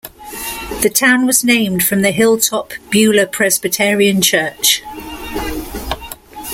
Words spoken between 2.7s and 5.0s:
Beulah Presbyterian Church.